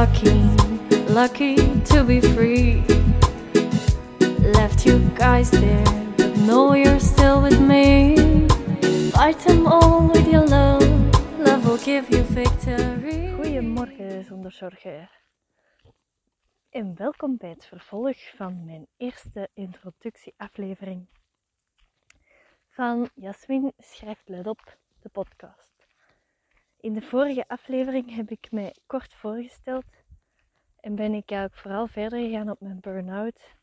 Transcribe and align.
lucky, 0.00 0.32
lucky 1.12 1.56
to 1.84 2.02
be 2.04 2.20
free. 2.22 2.82
Left 4.56 4.86
you 4.86 4.98
guys 5.14 5.50
there, 5.50 5.84
but 6.16 6.34
know 6.38 6.72
you're 6.72 6.98
still 7.00 7.42
with 7.42 7.60
me. 7.60 8.16
Fight 9.12 9.38
them 9.40 9.66
all 9.66 10.08
with 10.08 10.26
your 10.26 10.46
love, 10.46 10.88
love 11.38 11.66
will 11.66 11.82
give 11.84 12.08
you 12.08 12.22
victory. 12.22 13.34
Goedemorgen 13.36 14.24
zonder 14.24 14.52
zorgen. 14.52 15.10
En 16.70 16.94
welkom 16.96 17.36
bij 17.36 17.50
het 17.50 17.66
vervolg 17.66 18.16
van 18.36 18.64
mijn 18.64 18.86
eerste 18.96 19.48
introductieaflevering 19.54 21.08
van 22.68 23.10
Jasmin 23.14 23.72
schrijft 23.78 24.28
let 24.28 24.46
op 24.46 24.78
de 25.00 25.08
podcast. 25.08 25.69
In 26.80 26.92
de 26.92 27.02
vorige 27.02 27.48
aflevering 27.48 28.14
heb 28.14 28.30
ik 28.30 28.50
mij 28.50 28.74
kort 28.86 29.14
voorgesteld 29.14 29.84
en 30.76 30.94
ben 30.94 31.14
ik 31.14 31.30
eigenlijk 31.30 31.60
vooral 31.60 31.86
verder 31.86 32.18
gegaan 32.18 32.50
op 32.50 32.60
mijn 32.60 32.80
burn-out. 32.80 33.54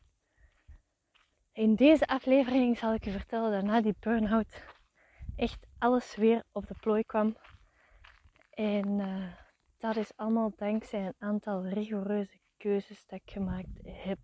In 1.52 1.74
deze 1.74 2.06
aflevering 2.06 2.78
zal 2.78 2.94
ik 2.94 3.04
je 3.04 3.10
vertellen 3.10 3.50
dat 3.50 3.62
na 3.62 3.80
die 3.80 3.96
burn-out 4.00 4.64
echt 5.36 5.66
alles 5.78 6.16
weer 6.16 6.42
op 6.52 6.66
de 6.66 6.74
plooi 6.80 7.04
kwam. 7.04 7.36
En 8.50 8.88
uh, 8.98 9.32
dat 9.78 9.96
is 9.96 10.16
allemaal 10.16 10.52
dankzij 10.56 11.06
een 11.06 11.14
aantal 11.18 11.66
rigoureuze 11.66 12.38
keuzes 12.56 13.06
dat 13.06 13.20
ik 13.24 13.30
gemaakt 13.30 13.80
heb. 13.84 14.18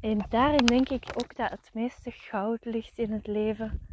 En 0.00 0.26
daarin 0.28 0.66
denk 0.66 0.88
ik 0.88 1.04
ook 1.14 1.36
dat 1.36 1.50
het 1.50 1.70
meeste 1.72 2.10
goud 2.10 2.64
ligt 2.64 2.98
in 2.98 3.12
het 3.12 3.26
leven. 3.26 3.86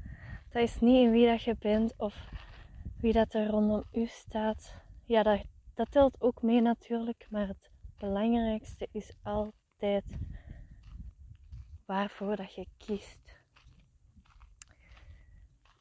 Dat 0.49 0.61
is 0.61 0.79
niet 0.79 1.05
in 1.05 1.11
wie 1.11 1.27
dat 1.27 1.43
je 1.43 1.55
bent 1.59 1.93
of 1.98 2.29
wie 3.02 3.13
dat 3.13 3.34
er 3.34 3.48
rondom 3.48 3.84
u 3.91 4.05
staat. 4.05 4.76
Ja, 5.05 5.24
dat, 5.24 5.44
dat 5.74 5.91
telt 5.91 6.21
ook 6.21 6.41
mee 6.41 6.62
natuurlijk, 6.62 7.27
maar 7.30 7.48
het 7.48 7.70
belangrijkste 7.98 8.88
is 8.91 9.13
altijd 9.24 10.18
waarvoor 11.85 12.35
dat 12.35 12.54
je 12.54 12.68
kiest. 12.77 13.40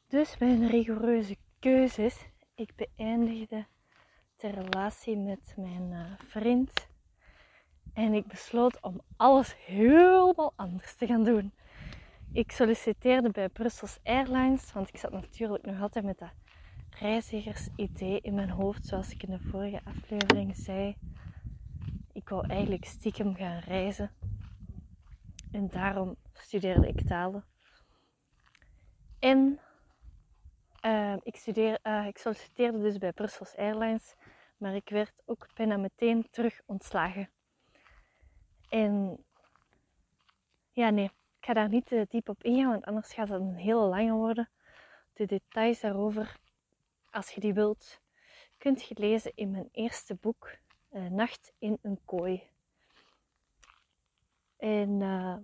Dus 0.07 0.37
mijn 0.37 0.67
rigoureuze 0.67 1.37
keuzes. 1.59 2.29
Ik 2.55 2.75
beëindigde 2.75 3.65
de 4.37 4.49
relatie 4.49 5.17
met 5.17 5.53
mijn 5.57 5.91
uh, 5.91 6.11
vriend 6.17 6.89
en 7.93 8.13
ik 8.13 8.27
besloot 8.27 8.81
om 8.81 9.01
alles 9.17 9.55
helemaal 9.65 10.53
anders 10.55 10.95
te 10.95 11.07
gaan 11.07 11.23
doen. 11.23 11.53
Ik 12.33 12.51
solliciteerde 12.51 13.29
bij 13.29 13.49
Brussels 13.49 13.99
Airlines, 14.03 14.73
want 14.73 14.87
ik 14.87 14.97
zat 14.97 15.11
natuurlijk 15.11 15.65
nog 15.65 15.81
altijd 15.81 16.05
met 16.05 16.19
dat 16.19 16.31
reizigersidee 16.99 18.21
in 18.21 18.33
mijn 18.33 18.49
hoofd, 18.49 18.85
zoals 18.85 19.11
ik 19.11 19.23
in 19.23 19.31
de 19.31 19.39
vorige 19.39 19.81
aflevering 19.83 20.55
zei. 20.55 20.95
Ik 22.13 22.29
wou 22.29 22.47
eigenlijk 22.47 22.85
stiekem 22.85 23.35
gaan 23.35 23.59
reizen. 23.59 24.11
En 25.51 25.67
daarom 25.67 26.15
studeerde 26.33 26.87
ik 26.87 27.07
talen. 27.07 27.45
En 29.19 29.59
uh, 30.85 31.15
ik, 31.21 31.35
studeer, 31.35 31.79
uh, 31.83 32.05
ik 32.07 32.17
solliciteerde 32.17 32.81
dus 32.81 32.97
bij 32.97 33.11
Brussels 33.11 33.55
Airlines, 33.55 34.15
maar 34.57 34.75
ik 34.75 34.89
werd 34.89 35.13
ook 35.25 35.47
bijna 35.53 35.77
meteen 35.77 36.27
terug 36.29 36.61
ontslagen. 36.65 37.29
En 38.69 39.23
ja, 40.71 40.89
nee, 40.89 41.05
ik 41.05 41.45
ga 41.45 41.53
daar 41.53 41.69
niet 41.69 41.85
te 41.85 42.05
diep 42.09 42.29
op 42.29 42.43
ingaan, 42.43 42.69
want 42.71 42.85
anders 42.85 43.13
gaat 43.13 43.29
het 43.29 43.41
een 43.41 43.55
hele 43.55 43.85
lange 43.85 44.13
worden. 44.13 44.49
De 45.13 45.25
details 45.25 45.79
daarover, 45.79 46.37
als 47.11 47.29
je 47.29 47.39
die 47.39 47.53
wilt, 47.53 48.01
kunt 48.57 48.83
je 48.83 48.95
lezen 48.97 49.31
in 49.35 49.51
mijn 49.51 49.69
eerste 49.71 50.15
boek, 50.15 50.57
uh, 50.91 51.09
Nacht 51.09 51.53
in 51.59 51.77
een 51.81 51.99
kooi. 52.05 52.49
En 54.57 54.89
uh, 55.01 55.37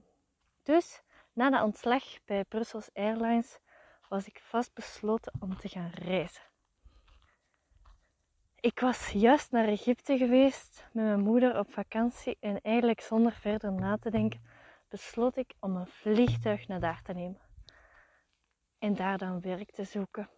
dus, 0.63 1.01
na 1.33 1.49
de 1.49 1.63
ontslag 1.63 2.03
bij 2.25 2.43
Brussels 2.43 2.89
Airlines, 2.93 3.59
was 4.09 4.27
ik 4.27 4.39
vastbesloten 4.43 5.33
om 5.39 5.57
te 5.57 5.67
gaan 5.67 5.91
reizen. 5.93 6.43
Ik 8.59 8.79
was 8.79 9.09
juist 9.09 9.51
naar 9.51 9.67
Egypte 9.67 10.17
geweest 10.17 10.87
met 10.91 11.05
mijn 11.05 11.19
moeder 11.19 11.59
op 11.59 11.71
vakantie 11.71 12.37
en 12.39 12.61
eigenlijk 12.61 13.01
zonder 13.01 13.31
verder 13.31 13.71
na 13.73 13.97
te 13.97 14.09
denken 14.09 14.41
besloot 14.89 15.37
ik 15.37 15.53
om 15.59 15.75
een 15.75 15.87
vliegtuig 15.87 16.67
naar 16.67 16.79
daar 16.79 17.01
te 17.01 17.13
nemen 17.13 17.41
en 18.79 18.95
daar 18.95 19.17
dan 19.17 19.41
werk 19.41 19.71
te 19.71 19.83
zoeken. 19.83 20.29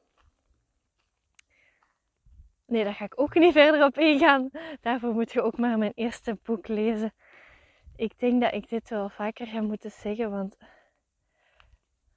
Nee, 2.70 2.84
daar 2.84 2.94
ga 2.94 3.06
ik 3.06 3.20
ook 3.22 3.34
niet 3.34 3.54
verder 3.54 3.84
op 3.86 3.98
ingaan. 3.98 4.50
Daarvoor 4.82 5.14
moet 5.14 5.32
je 5.32 5.42
ook 5.42 5.58
maar 5.58 5.78
mijn 5.78 5.92
eerste 5.96 6.38
boek 6.44 6.68
lezen. 6.68 7.14
Ik 7.96 8.20
denk 8.20 8.42
dat 8.42 8.54
ik 8.54 8.70
dit 8.70 8.90
wel 8.90 9.10
vaker 9.10 9.48
ga 9.48 9.62
moeten 9.62 9.92
zeggen, 9.92 10.32
want 10.32 10.58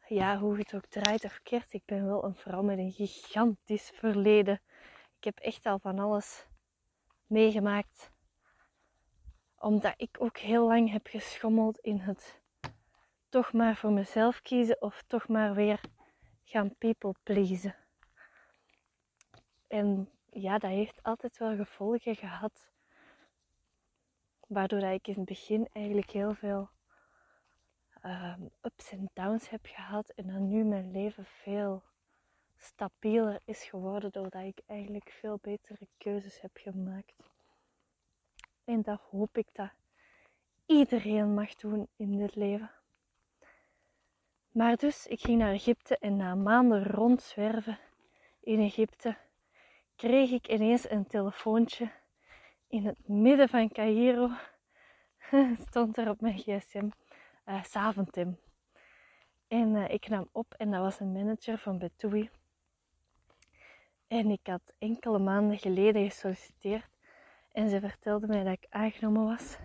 ja, 0.07 0.39
hoe 0.39 0.59
het 0.59 0.75
ook 0.75 0.87
draait 0.87 1.25
of 1.25 1.41
keert, 1.43 1.73
ik 1.73 1.83
ben 1.85 2.07
wel 2.07 2.25
een 2.25 2.35
vrouw 2.35 2.63
met 2.63 2.79
een 2.79 2.93
gigantisch 2.93 3.91
verleden. 3.95 4.61
Ik 5.19 5.25
heb 5.25 5.39
echt 5.39 5.67
al 5.67 5.79
van 5.79 5.99
alles 5.99 6.47
meegemaakt. 7.27 8.11
Omdat 9.59 9.95
ik 9.97 10.17
ook 10.19 10.39
heel 10.39 10.67
lang 10.67 10.91
heb 10.91 11.07
geschommeld 11.07 11.79
in 11.79 11.99
het 11.99 12.41
toch 13.29 13.53
maar 13.53 13.77
voor 13.77 13.93
mezelf 13.93 14.43
kiezen 14.43 14.83
of 14.83 15.03
toch 15.07 15.29
maar 15.29 15.55
weer 15.55 15.81
gaan 16.45 16.77
people 16.77 17.15
pleasen. 17.23 17.75
En 19.69 20.12
ja, 20.33 20.59
dat 20.59 20.71
heeft 20.71 21.03
altijd 21.03 21.39
wel 21.39 21.57
gevolgen 21.57 22.17
gehad. 22.17 22.71
Waardoor 24.47 24.83
ik 24.83 25.07
in 25.07 25.15
het 25.15 25.25
begin 25.25 25.69
eigenlijk 25.73 26.11
heel 26.11 26.35
veel 26.35 26.69
um, 28.05 28.51
ups 28.63 28.91
en 28.91 29.11
downs 29.13 29.49
heb 29.49 29.67
gehad. 29.67 30.09
En 30.09 30.27
dan 30.27 30.49
nu 30.49 30.65
mijn 30.65 30.91
leven 30.91 31.25
veel 31.25 31.83
stabieler 32.57 33.41
is 33.45 33.65
geworden 33.65 34.13
doordat 34.13 34.43
ik 34.43 34.61
eigenlijk 34.67 35.11
veel 35.11 35.39
betere 35.43 35.89
keuzes 35.99 36.41
heb 36.41 36.51
gemaakt. 36.55 37.15
En 38.65 38.83
dat 38.83 39.01
hoop 39.11 39.37
ik 39.37 39.49
dat 39.53 39.71
iedereen 40.67 41.35
mag 41.35 41.55
doen 41.55 41.89
in 41.97 42.19
dit 42.19 42.35
leven. 42.35 42.71
Maar 44.51 44.77
dus, 44.77 45.07
ik 45.07 45.21
ging 45.21 45.39
naar 45.39 45.53
Egypte 45.53 45.99
en 45.99 46.17
na 46.17 46.35
maanden 46.35 46.85
rondzwerven 46.85 47.79
in 48.41 48.61
Egypte 48.61 49.17
kreeg 50.03 50.31
ik 50.31 50.49
ineens 50.49 50.91
een 50.91 51.07
telefoontje 51.07 51.91
in 52.69 52.87
het 52.87 53.09
midden 53.09 53.49
van 53.49 53.69
Cairo. 53.69 54.31
Stond 55.69 55.97
er 55.97 56.09
op 56.09 56.21
mijn 56.21 56.39
gsm, 56.39 56.89
uh, 57.47 57.63
Saventim. 57.63 58.39
En 59.49 59.75
uh, 59.75 59.89
ik 59.89 60.09
nam 60.09 60.29
op 60.33 60.55
en 60.55 60.71
dat 60.71 60.81
was 60.81 61.01
een 61.01 61.13
manager 61.13 61.59
van 61.59 61.79
Betoui. 61.79 62.31
En 64.07 64.31
ik 64.31 64.47
had 64.47 64.75
enkele 64.79 65.19
maanden 65.19 65.59
geleden 65.59 66.11
gesolliciteerd 66.11 66.89
en 67.53 67.69
ze 67.69 67.81
vertelde 67.81 68.27
mij 68.27 68.45
dat 68.45 68.53
ik 68.53 68.67
aangenomen 68.69 69.25
was. 69.25 69.57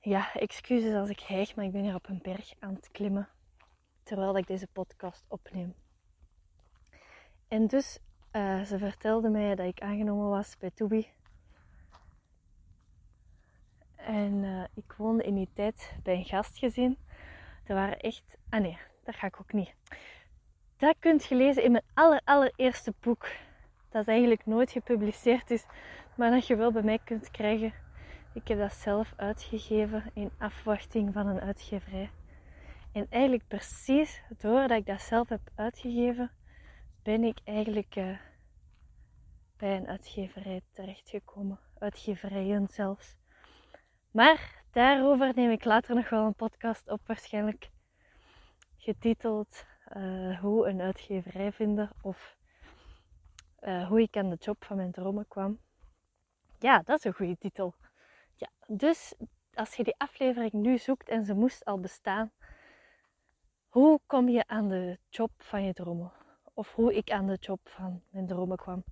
Ja, 0.00 0.34
excuses 0.34 0.94
als 0.94 1.08
ik 1.08 1.20
hijg, 1.20 1.54
maar 1.54 1.64
ik 1.64 1.72
ben 1.72 1.82
hier 1.82 1.94
op 1.94 2.08
een 2.08 2.22
berg 2.22 2.52
aan 2.58 2.74
het 2.74 2.90
klimmen 2.90 3.28
terwijl 4.02 4.36
ik 4.36 4.46
deze 4.46 4.66
podcast 4.66 5.24
opneem. 5.28 5.74
En 7.48 7.66
dus, 7.66 7.98
uh, 8.32 8.62
ze 8.62 8.78
vertelde 8.78 9.28
mij 9.28 9.54
dat 9.54 9.66
ik 9.66 9.80
aangenomen 9.80 10.28
was 10.28 10.56
bij 10.58 10.70
Tobi. 10.70 11.08
En 13.96 14.32
uh, 14.32 14.64
ik 14.74 14.94
woonde 14.96 15.24
in 15.24 15.34
die 15.34 15.48
tijd 15.52 15.94
bij 16.02 16.14
een 16.14 16.24
gastgezin. 16.24 16.98
Er 17.64 17.74
waren 17.74 17.98
echt... 17.98 18.24
Ah 18.48 18.60
nee, 18.60 18.78
dat 19.04 19.14
ga 19.14 19.26
ik 19.26 19.40
ook 19.40 19.52
niet 19.52 19.74
dat 20.76 20.96
kunt 20.98 21.24
je 21.24 21.34
lezen 21.34 21.62
in 21.62 21.72
mijn 21.72 21.84
aller, 21.94 22.20
allereerste 22.24 22.94
boek. 23.00 23.26
Dat 23.90 24.06
eigenlijk 24.06 24.46
nooit 24.46 24.70
gepubliceerd 24.70 25.50
is, 25.50 25.64
maar 26.16 26.30
dat 26.30 26.46
je 26.46 26.56
wel 26.56 26.72
bij 26.72 26.82
mij 26.82 26.98
kunt 27.04 27.30
krijgen. 27.30 27.72
Ik 28.34 28.48
heb 28.48 28.58
dat 28.58 28.72
zelf 28.72 29.12
uitgegeven 29.16 30.04
in 30.14 30.30
afwachting 30.38 31.12
van 31.12 31.26
een 31.26 31.40
uitgeverij. 31.40 32.10
En 32.92 33.06
eigenlijk 33.10 33.48
precies 33.48 34.22
doordat 34.38 34.78
ik 34.78 34.86
dat 34.86 35.00
zelf 35.00 35.28
heb 35.28 35.40
uitgegeven, 35.54 36.30
ben 37.06 37.24
ik 37.24 37.38
eigenlijk 37.44 37.96
uh, 37.96 38.18
bij 39.56 39.76
een 39.76 39.86
uitgeverij 39.86 40.60
terechtgekomen. 40.72 41.58
Uitgeverijen 41.78 42.68
zelfs. 42.68 43.16
Maar 44.10 44.64
daarover 44.70 45.32
neem 45.34 45.50
ik 45.50 45.64
later 45.64 45.94
nog 45.94 46.08
wel 46.08 46.26
een 46.26 46.34
podcast 46.34 46.88
op, 46.88 47.00
waarschijnlijk 47.06 47.70
getiteld 48.76 49.64
uh, 49.96 50.40
hoe 50.40 50.68
een 50.68 50.80
uitgeverij 50.80 51.52
vinden 51.52 51.90
of 52.02 52.36
uh, 53.60 53.88
hoe 53.88 54.00
ik 54.00 54.16
aan 54.16 54.30
de 54.30 54.36
job 54.40 54.64
van 54.64 54.76
mijn 54.76 54.92
dromen 54.92 55.28
kwam. 55.28 55.58
Ja, 56.58 56.82
dat 56.82 56.98
is 56.98 57.04
een 57.04 57.14
goede 57.14 57.38
titel. 57.38 57.74
Ja, 58.34 58.48
dus 58.66 59.14
als 59.54 59.74
je 59.74 59.84
die 59.84 59.98
aflevering 59.98 60.52
nu 60.52 60.78
zoekt 60.78 61.08
en 61.08 61.24
ze 61.24 61.34
moest 61.34 61.64
al 61.64 61.80
bestaan, 61.80 62.32
hoe 63.68 64.00
kom 64.06 64.28
je 64.28 64.46
aan 64.46 64.68
de 64.68 64.98
job 65.08 65.30
van 65.38 65.64
je 65.64 65.72
dromen? 65.72 66.24
Of 66.56 66.74
hoe 66.74 66.94
ik 66.94 67.10
aan 67.10 67.26
de 67.26 67.36
job 67.40 67.60
van 67.64 68.02
mijn 68.10 68.26
dromen 68.26 68.56
kwam. 68.56 68.84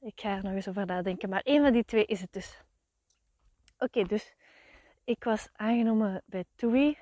Ik 0.00 0.20
ga 0.20 0.36
er 0.36 0.42
nog 0.42 0.52
eens 0.52 0.68
over 0.68 0.86
nadenken. 0.86 1.28
Maar 1.28 1.40
één 1.40 1.62
van 1.62 1.72
die 1.72 1.84
twee 1.84 2.04
is 2.04 2.20
het 2.20 2.32
dus. 2.32 2.62
Oké, 3.78 4.02
dus 4.02 4.34
ik 5.04 5.24
was 5.24 5.48
aangenomen 5.52 6.22
bij 6.26 6.44
TUI. 6.54 6.98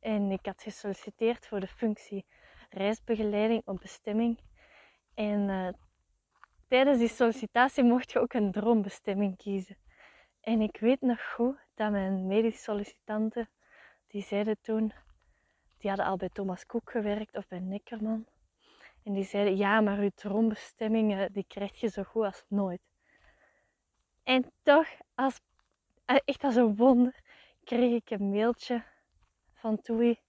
En 0.00 0.30
ik 0.30 0.46
had 0.46 0.62
gesolliciteerd 0.62 1.46
voor 1.46 1.60
de 1.60 1.66
functie 1.66 2.24
reisbegeleiding 2.70 3.62
op 3.64 3.80
bestemming. 3.80 4.38
En 5.14 5.48
uh, 5.48 5.68
tijdens 6.68 6.98
die 6.98 7.08
sollicitatie 7.08 7.84
mocht 7.84 8.12
je 8.12 8.18
ook 8.18 8.32
een 8.32 8.52
droombestemming 8.52 9.36
kiezen. 9.36 9.76
En 10.40 10.60
ik 10.60 10.76
weet 10.80 11.00
nog 11.00 11.32
goed 11.32 11.56
dat 11.74 11.90
mijn 11.90 12.26
medische 12.26 12.62
sollicitanten, 12.62 13.48
die 14.06 14.22
zeiden 14.22 14.60
toen, 14.60 14.92
die 15.78 15.88
hadden 15.88 16.06
al 16.06 16.16
bij 16.16 16.28
Thomas 16.28 16.66
Cook 16.66 16.90
gewerkt 16.90 17.36
of 17.36 17.48
bij 17.48 17.60
Neckerman. 17.60 18.26
En 19.06 19.12
die 19.12 19.24
zeiden, 19.24 19.56
ja, 19.56 19.80
maar 19.80 19.98
uw 19.98 20.10
droombestemmingen, 20.14 21.32
die 21.32 21.44
krijg 21.48 21.80
je 21.80 21.88
zo 21.88 22.02
goed 22.02 22.24
als 22.24 22.44
nooit. 22.48 22.80
En 24.22 24.52
toch, 24.62 24.86
als, 25.14 25.40
eh, 26.04 26.16
echt 26.24 26.44
als 26.44 26.54
een 26.54 26.76
wonder, 26.76 27.20
kreeg 27.64 27.92
ik 27.92 28.10
een 28.10 28.30
mailtje 28.30 28.84
van 29.52 29.80
TUI 29.80 30.20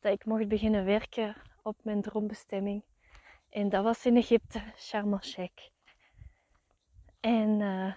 dat 0.00 0.12
ik 0.12 0.24
mocht 0.24 0.48
beginnen 0.48 0.84
werken 0.84 1.36
op 1.62 1.76
mijn 1.84 2.02
droombestemming. 2.02 2.84
En 3.48 3.68
dat 3.68 3.84
was 3.84 4.06
in 4.06 4.16
Egypte, 4.16 4.62
Sharm 4.76 5.12
el-Sheikh. 5.12 5.68
En 7.20 7.60
uh, 7.60 7.94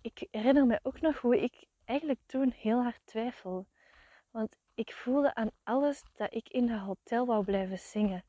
ik 0.00 0.26
herinner 0.30 0.66
me 0.66 0.80
ook 0.82 1.00
nog 1.00 1.20
hoe 1.20 1.42
ik 1.42 1.66
eigenlijk 1.84 2.20
toen 2.26 2.50
heel 2.50 2.82
hard 2.82 3.00
twijfelde. 3.04 3.66
Want 4.30 4.56
ik 4.74 4.92
voelde 4.92 5.34
aan 5.34 5.50
alles 5.62 6.02
dat 6.14 6.34
ik 6.34 6.48
in 6.48 6.66
dat 6.66 6.80
hotel 6.80 7.26
wou 7.26 7.44
blijven 7.44 7.78
zingen. 7.78 8.24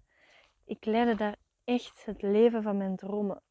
Ik 0.70 0.86
leidde 0.86 1.16
daar 1.16 1.36
echt 1.64 2.06
het 2.06 2.22
leven 2.22 2.64
van 2.64 2.78
mijn 2.78 2.96
dromen. 2.96 3.42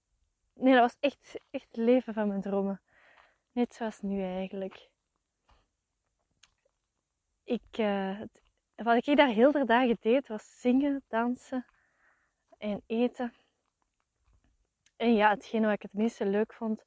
Nee, 0.53 0.73
dat 0.73 0.82
was 0.82 0.97
echt, 1.00 1.41
echt 1.50 1.67
het 1.67 1.76
leven 1.76 2.15
van 2.15 2.29
mijn 2.29 2.41
dromen. 2.41 2.81
Net 3.53 3.75
zoals 3.75 4.00
nu 4.00 4.23
eigenlijk. 4.23 4.88
Ik, 7.44 7.79
uh, 7.79 8.20
wat 8.75 9.06
ik 9.06 9.17
daar 9.17 9.29
heel 9.29 9.53
veel 9.53 9.67
dagen 9.67 9.97
deed, 10.00 10.29
was 10.29 10.61
zingen, 10.61 11.03
dansen 11.09 11.67
en 12.59 12.82
eten. 12.87 13.32
En 14.97 15.15
ja, 15.15 15.31
hetgene 15.31 15.67
wat 15.67 15.75
ik 15.75 15.82
het 15.82 15.93
meeste 15.93 16.26
leuk 16.26 16.53
vond, 16.53 16.85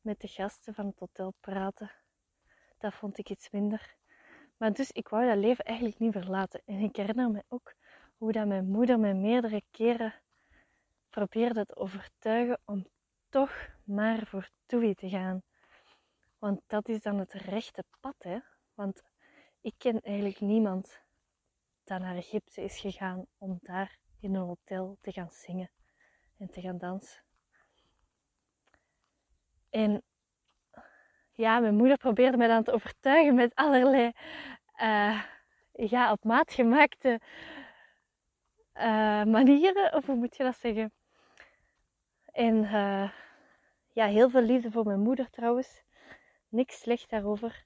met 0.00 0.20
de 0.20 0.28
gasten 0.28 0.74
van 0.74 0.86
het 0.86 0.98
hotel 0.98 1.34
praten. 1.40 1.90
Dat 2.78 2.94
vond 2.94 3.18
ik 3.18 3.30
iets 3.30 3.50
minder. 3.50 3.96
Maar 4.56 4.72
dus 4.72 4.90
ik 4.90 5.08
wou 5.08 5.26
dat 5.26 5.36
leven 5.36 5.64
eigenlijk 5.64 5.98
niet 5.98 6.12
verlaten. 6.12 6.62
En 6.64 6.78
ik 6.78 6.96
herinner 6.96 7.30
me 7.30 7.44
ook 7.48 7.74
hoe 8.22 8.32
dat 8.32 8.46
mijn 8.46 8.68
moeder 8.68 8.98
me 8.98 9.14
meerdere 9.14 9.62
keren 9.70 10.14
probeerde 11.10 11.66
te 11.66 11.76
overtuigen 11.76 12.60
om 12.64 12.86
toch 13.28 13.68
maar 13.84 14.26
voor 14.26 14.48
Toei 14.66 14.94
te 14.94 15.08
gaan. 15.08 15.42
Want 16.38 16.60
dat 16.66 16.88
is 16.88 17.02
dan 17.02 17.18
het 17.18 17.32
rechte 17.32 17.84
pad, 18.00 18.14
hè. 18.18 18.38
Want 18.74 19.02
ik 19.60 19.74
ken 19.78 20.00
eigenlijk 20.00 20.40
niemand 20.40 21.02
dat 21.84 22.00
naar 22.00 22.16
Egypte 22.16 22.62
is 22.62 22.80
gegaan 22.80 23.26
om 23.38 23.58
daar 23.62 23.98
in 24.20 24.34
een 24.34 24.46
hotel 24.46 24.98
te 25.00 25.12
gaan 25.12 25.30
zingen 25.30 25.70
en 26.38 26.50
te 26.50 26.60
gaan 26.60 26.78
dansen. 26.78 27.22
En 29.70 30.02
ja, 31.32 31.58
mijn 31.60 31.76
moeder 31.76 31.96
probeerde 31.96 32.36
me 32.36 32.46
dan 32.46 32.62
te 32.62 32.72
overtuigen 32.72 33.34
met 33.34 33.54
allerlei 33.54 34.12
uh, 34.82 35.22
ja, 35.72 36.12
op 36.12 36.24
maat 36.24 36.52
gemaakte 36.52 37.20
uh, 38.74 38.82
manieren, 39.24 39.94
of 39.94 40.06
hoe 40.06 40.16
moet 40.16 40.36
je 40.36 40.42
dat 40.42 40.56
zeggen? 40.56 40.92
En 42.24 42.56
uh, 42.56 43.10
ja, 43.92 44.06
heel 44.06 44.30
veel 44.30 44.42
liefde 44.42 44.70
voor 44.70 44.84
mijn 44.84 45.00
moeder 45.00 45.30
trouwens. 45.30 45.82
Niks 46.48 46.80
slecht 46.80 47.10
daarover. 47.10 47.64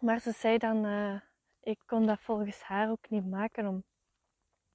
Maar 0.00 0.20
ze 0.20 0.32
zei 0.32 0.58
dan, 0.58 0.86
ik 1.60 1.78
kon 1.86 2.06
dat 2.06 2.20
volgens 2.20 2.62
haar 2.62 2.90
ook 2.90 3.10
niet 3.10 3.26
maken 3.26 3.66
om 3.66 3.84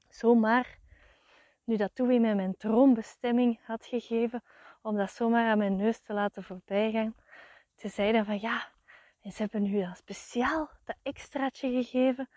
zomaar, 0.09 0.79
nu 1.63 1.75
dat 1.75 1.95
Toei 1.95 2.19
mij 2.19 2.35
mijn 2.35 2.57
droombestemming 2.57 3.59
had 3.63 3.85
gegeven, 3.85 4.44
om 4.81 4.95
dat 4.95 5.12
zomaar 5.12 5.50
aan 5.50 5.57
mijn 5.57 5.75
neus 5.75 6.00
te 6.00 6.13
laten 6.13 6.44
voorbijgaan. 6.44 7.15
Ze 7.75 7.88
zeiden 7.88 8.25
van 8.25 8.39
ja, 8.39 8.71
ze 9.21 9.41
hebben 9.41 9.62
nu 9.62 9.79
dan 9.79 9.95
speciaal 9.95 10.69
dat 10.83 10.97
extraatje 11.03 11.71
gegeven. 11.71 12.29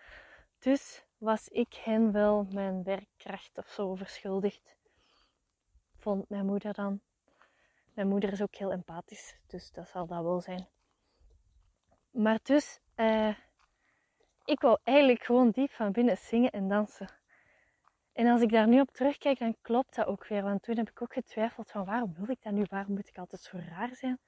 Dus 0.58 1.04
was 1.18 1.48
ik 1.48 1.74
hen 1.74 2.12
wel 2.12 2.46
mijn 2.52 2.82
werkkracht 2.82 3.58
of 3.58 3.68
zo 3.68 3.94
verschuldigd. 3.94 4.76
Vond 5.96 6.28
mijn 6.28 6.46
moeder 6.46 6.74
dan. 6.74 7.00
Mijn 7.94 8.08
moeder 8.08 8.32
is 8.32 8.42
ook 8.42 8.54
heel 8.54 8.72
empathisch, 8.72 9.38
dus 9.46 9.70
dat 9.70 9.88
zal 9.88 10.06
dat 10.06 10.22
wel 10.22 10.40
zijn. 10.40 10.68
Maar 12.10 12.38
dus, 12.42 12.80
eh, 12.94 13.34
ik 14.44 14.60
wou 14.60 14.78
eigenlijk 14.82 15.22
gewoon 15.22 15.50
diep 15.50 15.70
van 15.70 15.92
binnen 15.92 16.16
zingen 16.16 16.50
en 16.50 16.68
dansen. 16.68 17.08
En 18.12 18.26
als 18.26 18.40
ik 18.40 18.50
daar 18.50 18.68
nu 18.68 18.80
op 18.80 18.90
terugkijk, 18.90 19.38
dan 19.38 19.56
klopt 19.62 19.94
dat 19.94 20.06
ook 20.06 20.26
weer. 20.26 20.42
Want 20.42 20.62
toen 20.62 20.76
heb 20.76 20.90
ik 20.90 21.02
ook 21.02 21.12
getwijfeld 21.12 21.70
van 21.70 21.84
waarom 21.84 22.14
wil 22.14 22.28
ik 22.28 22.42
dat 22.42 22.52
nu? 22.52 22.64
Waarom 22.68 22.94
moet 22.94 23.08
ik 23.08 23.18
altijd 23.18 23.42
zo 23.42 23.58
raar 23.68 23.94
zijn? 23.94 24.18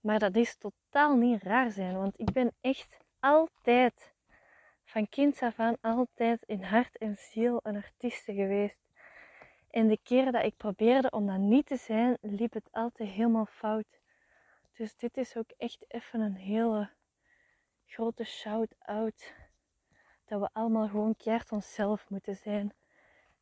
Maar 0.00 0.18
dat 0.18 0.36
is 0.36 0.56
totaal 0.56 1.16
niet 1.16 1.42
raar 1.42 1.70
zijn. 1.70 1.96
Want 1.96 2.20
ik 2.20 2.32
ben 2.32 2.52
echt 2.60 2.96
altijd, 3.20 4.12
van 4.90 5.08
kind 5.08 5.42
af 5.42 5.58
aan, 5.58 5.76
altijd 5.80 6.42
in 6.46 6.62
hart 6.62 6.98
en 6.98 7.16
ziel 7.16 7.60
een 7.62 7.76
artieste 7.76 8.34
geweest. 8.34 8.78
En 9.70 9.88
de 9.88 9.98
keren 10.02 10.32
dat 10.32 10.44
ik 10.44 10.56
probeerde 10.56 11.10
om 11.10 11.26
dat 11.26 11.38
niet 11.38 11.66
te 11.66 11.76
zijn, 11.76 12.18
liep 12.20 12.52
het 12.52 12.68
altijd 12.70 13.08
helemaal 13.08 13.46
fout. 13.46 14.00
Dus 14.72 14.96
dit 14.96 15.16
is 15.16 15.36
ook 15.36 15.50
echt 15.58 15.84
even 15.88 16.20
een 16.20 16.34
hele 16.34 16.90
grote 17.86 18.24
shout-out. 18.24 19.34
Dat 20.24 20.40
we 20.40 20.48
allemaal 20.52 20.88
gewoon 20.88 21.16
keert 21.16 21.52
onszelf 21.52 22.08
moeten 22.08 22.36
zijn. 22.36 22.74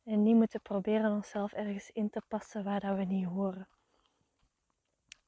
En 0.03 0.23
niet 0.23 0.35
moeten 0.35 0.61
proberen 0.61 1.11
onszelf 1.11 1.53
ergens 1.53 1.91
in 1.91 2.09
te 2.09 2.21
passen 2.27 2.63
waar 2.63 2.79
dat 2.79 2.97
we 2.97 3.03
niet 3.03 3.25
horen. 3.25 3.67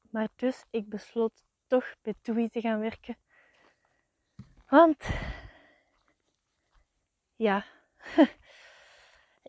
Maar 0.10 0.28
dus, 0.36 0.66
ik 0.70 0.90
besloot 0.90 1.44
toch 1.68 1.96
bij 2.02 2.14
TUI 2.22 2.50
te 2.50 2.62
gaan 2.62 2.80
werken. 2.80 3.18
Want, 4.70 5.10
ja, 7.42 7.66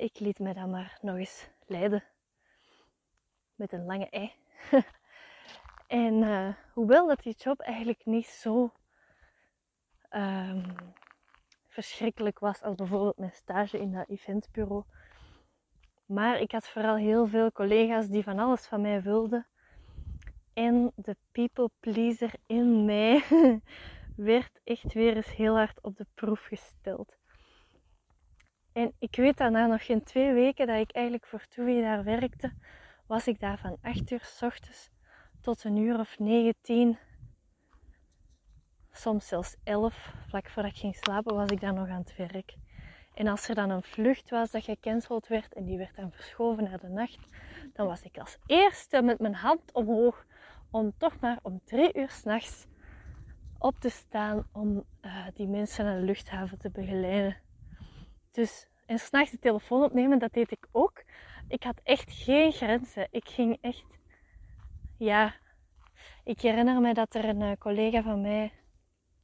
ik 0.08 0.18
liet 0.18 0.38
me 0.38 0.54
dan 0.54 0.70
maar 0.70 0.98
nog 1.00 1.16
eens 1.16 1.48
leiden. 1.66 2.04
Met 3.54 3.72
een 3.72 3.84
lange 3.84 4.08
ei. 4.08 4.32
en 5.86 6.14
uh, 6.14 6.54
hoewel 6.72 7.06
dat 7.06 7.22
die 7.22 7.34
job 7.34 7.60
eigenlijk 7.60 8.04
niet 8.04 8.26
zo 8.26 8.72
um, 10.10 10.64
verschrikkelijk 11.68 12.38
was 12.38 12.62
als 12.62 12.74
bijvoorbeeld 12.74 13.18
mijn 13.18 13.32
stage 13.32 13.78
in 13.78 13.92
dat 13.92 14.08
eventbureau, 14.08 14.84
maar 16.06 16.40
ik 16.40 16.52
had 16.52 16.68
vooral 16.68 16.96
heel 16.96 17.26
veel 17.26 17.52
collega's 17.52 18.08
die 18.08 18.22
van 18.22 18.38
alles 18.38 18.66
van 18.66 18.80
mij 18.80 19.02
wilden. 19.02 19.46
En 20.52 20.92
de 20.94 21.16
people 21.32 21.70
pleaser 21.80 22.34
in 22.46 22.84
mij 22.84 23.24
werd 24.16 24.60
echt 24.64 24.92
weer 24.92 25.16
eens 25.16 25.34
heel 25.34 25.56
hard 25.56 25.82
op 25.82 25.96
de 25.96 26.06
proef 26.14 26.44
gesteld. 26.44 27.20
En 28.72 28.92
ik 28.98 29.16
weet 29.16 29.36
dat 29.36 29.50
na 29.50 29.66
nog 29.66 29.84
geen 29.84 30.02
twee 30.02 30.32
weken 30.32 30.66
dat 30.66 30.78
ik 30.78 30.92
eigenlijk 30.92 31.26
voor 31.26 31.46
Toei 31.48 31.80
daar 31.80 32.04
werkte, 32.04 32.52
was 33.06 33.26
ik 33.26 33.40
daar 33.40 33.58
van 33.58 33.76
8 33.82 34.10
uur 34.10 34.24
s 34.24 34.42
ochtends 34.42 34.90
tot 35.40 35.64
een 35.64 35.76
uur 35.76 35.98
of 35.98 36.18
19, 36.18 36.98
soms 38.92 39.28
zelfs 39.28 39.56
11, 39.64 40.14
vlak 40.28 40.48
voordat 40.48 40.72
ik 40.72 40.78
ging 40.78 40.96
slapen, 40.96 41.34
was 41.34 41.50
ik 41.50 41.60
daar 41.60 41.74
nog 41.74 41.88
aan 41.88 42.00
het 42.00 42.16
werk. 42.16 42.54
En 43.14 43.26
als 43.26 43.48
er 43.48 43.54
dan 43.54 43.70
een 43.70 43.82
vlucht 43.82 44.30
was 44.30 44.50
dat 44.50 44.64
gecanceld 44.64 45.26
werd 45.26 45.54
en 45.54 45.64
die 45.64 45.78
werd 45.78 45.96
dan 45.96 46.12
verschoven 46.12 46.64
naar 46.64 46.80
de 46.80 46.88
nacht, 46.88 47.18
dan 47.72 47.86
was 47.86 48.02
ik 48.02 48.18
als 48.18 48.38
eerste 48.46 49.02
met 49.02 49.18
mijn 49.18 49.34
hand 49.34 49.72
omhoog 49.72 50.24
om 50.70 50.92
toch 50.98 51.20
maar 51.20 51.38
om 51.42 51.60
drie 51.64 51.98
uur 51.98 52.10
s'nachts 52.10 52.66
op 53.58 53.80
te 53.80 53.88
staan 53.88 54.46
om 54.52 54.84
uh, 55.02 55.26
die 55.34 55.48
mensen 55.48 55.84
naar 55.84 55.98
de 55.98 56.04
luchthaven 56.04 56.58
te 56.58 56.70
begeleiden. 56.70 57.36
Dus, 58.32 58.66
en 58.86 58.98
s'nachts 58.98 59.30
de 59.30 59.38
telefoon 59.38 59.82
opnemen, 59.82 60.18
dat 60.18 60.32
deed 60.32 60.50
ik 60.50 60.66
ook. 60.70 61.02
Ik 61.48 61.62
had 61.62 61.80
echt 61.82 62.12
geen 62.12 62.52
grenzen. 62.52 63.08
Ik 63.10 63.28
ging 63.28 63.58
echt, 63.60 63.84
ja, 64.98 65.34
ik 66.24 66.40
herinner 66.40 66.80
me 66.80 66.94
dat 66.94 67.14
er 67.14 67.24
een 67.24 67.40
uh, 67.40 67.52
collega 67.58 68.02
van 68.02 68.20
mij 68.20 68.52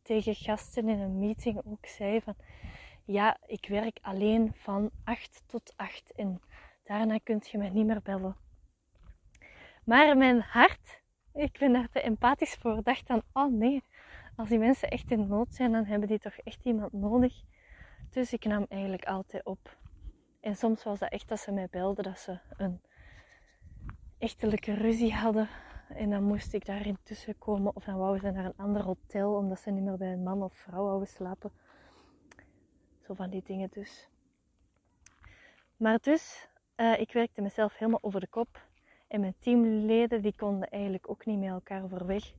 tegen 0.02 0.34
gasten 0.34 0.88
in 0.88 0.98
een 0.98 1.18
meeting 1.18 1.60
ook 1.64 1.86
zei 1.86 2.20
van 2.20 2.34
ja, 3.04 3.36
ik 3.46 3.68
werk 3.68 3.98
alleen 4.02 4.52
van 4.54 4.90
8 5.04 5.42
tot 5.46 5.72
8 5.76 6.12
en 6.12 6.40
daarna 6.84 7.18
kunt 7.18 7.48
je 7.48 7.58
mij 7.58 7.70
niet 7.70 7.86
meer 7.86 8.02
bellen. 8.02 8.36
Maar 9.84 10.16
mijn 10.16 10.40
hart, 10.40 11.02
ik 11.34 11.58
ben 11.58 11.72
daar 11.72 11.88
te 11.88 12.00
empathisch 12.00 12.54
voor, 12.54 12.82
dacht 12.82 13.06
dan, 13.06 13.22
oh 13.32 13.52
nee, 13.52 13.82
als 14.36 14.48
die 14.48 14.58
mensen 14.58 14.88
echt 14.88 15.10
in 15.10 15.26
nood 15.26 15.54
zijn, 15.54 15.72
dan 15.72 15.84
hebben 15.84 16.08
die 16.08 16.18
toch 16.18 16.36
echt 16.36 16.64
iemand 16.64 16.92
nodig. 16.92 17.42
Dus 18.10 18.32
ik 18.32 18.44
nam 18.44 18.66
eigenlijk 18.68 19.04
altijd 19.04 19.44
op. 19.44 19.76
En 20.40 20.56
soms 20.56 20.84
was 20.84 20.98
dat 20.98 21.10
echt 21.10 21.28
dat 21.28 21.40
ze 21.40 21.52
mij 21.52 21.68
belden, 21.70 22.04
dat 22.04 22.18
ze 22.18 22.38
een 22.56 22.80
echtelijke 24.18 24.74
ruzie 24.74 25.14
hadden. 25.14 25.48
En 25.88 26.10
dan 26.10 26.22
moest 26.22 26.54
ik 26.54 26.64
daar 26.64 26.86
intussen 26.86 27.38
komen. 27.38 27.76
Of 27.76 27.84
dan 27.84 27.98
wouden 27.98 28.20
ze 28.20 28.30
naar 28.30 28.44
een 28.44 28.56
ander 28.56 28.82
hotel, 28.82 29.34
omdat 29.34 29.60
ze 29.60 29.70
niet 29.70 29.84
meer 29.84 29.96
bij 29.96 30.12
een 30.12 30.22
man 30.22 30.42
of 30.42 30.54
vrouw 30.54 30.84
wouden 30.84 31.08
slapen. 31.08 31.52
Zo 33.06 33.14
van 33.14 33.30
die 33.30 33.42
dingen 33.44 33.68
dus. 33.72 34.08
Maar 35.76 35.98
dus, 36.00 36.48
uh, 36.76 37.00
ik 37.00 37.12
werkte 37.12 37.40
mezelf 37.40 37.78
helemaal 37.78 38.02
over 38.02 38.20
de 38.20 38.26
kop. 38.26 38.66
En 39.08 39.20
mijn 39.20 39.34
teamleden 39.38 40.22
die 40.22 40.36
konden 40.36 40.68
eigenlijk 40.68 41.10
ook 41.10 41.26
niet 41.26 41.38
met 41.38 41.48
elkaar 41.48 41.82
overweg. 41.82 42.32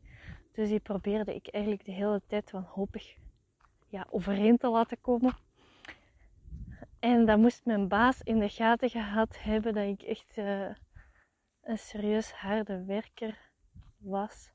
Dus 0.52 0.70
die 0.70 0.80
probeerde 0.80 1.36
ik 1.36 1.48
eigenlijk 1.48 1.86
de 1.86 1.92
hele 1.92 2.22
tijd 2.28 2.52
wanhopig 2.52 3.16
ja, 3.88 4.08
overeen 4.10 4.58
te 4.58 4.70
laten 4.70 5.02
komen. 5.02 5.34
En 7.00 7.26
dan 7.26 7.40
moest 7.40 7.66
mijn 7.66 7.88
baas 7.88 8.22
in 8.22 8.40
de 8.40 8.50
gaten 8.50 8.90
gehad 8.90 9.42
hebben 9.42 9.74
dat 9.74 9.84
ik 9.84 10.02
echt 10.02 10.38
uh, 10.38 10.70
een 11.62 11.78
serieus 11.78 12.32
harde 12.32 12.84
werker 12.86 13.50
was. 13.98 14.52